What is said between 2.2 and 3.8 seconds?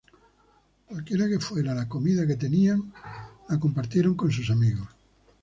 que tenían, la